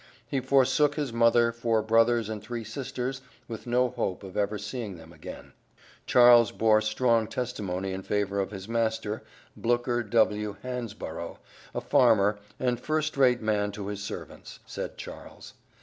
He 0.27 0.39
forsook 0.39 0.95
his 0.95 1.13
mother, 1.13 1.51
four 1.51 1.83
brothers 1.83 2.27
and 2.27 2.41
three 2.41 2.63
sisters 2.63 3.21
with 3.47 3.67
no 3.67 3.89
hope 3.89 4.23
of 4.23 4.35
ever 4.35 4.57
seeing 4.57 4.97
them 4.97 5.13
again. 5.13 5.53
Charles 6.07 6.51
bore 6.51 6.81
strong 6.81 7.27
testimony 7.27 7.93
in 7.93 8.01
favor 8.01 8.39
of 8.39 8.49
his 8.49 8.67
master, 8.67 9.21
Blooker 9.55 10.01
W. 10.01 10.55
Hansborough, 10.63 11.37
a 11.75 11.81
farmer, 11.81 12.39
a 12.59 12.75
first 12.77 13.15
rate 13.15 13.43
man 13.43 13.71
to 13.73 13.89
his 13.89 14.01
servants, 14.01 14.59
said 14.65 14.97
Charles. 14.97 15.53